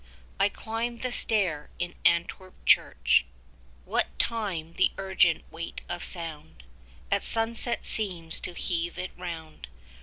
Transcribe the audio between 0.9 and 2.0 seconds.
the stair in